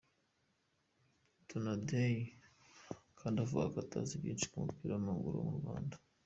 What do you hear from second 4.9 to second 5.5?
w’amaguru wo